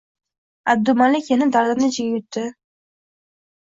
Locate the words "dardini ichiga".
1.59-2.11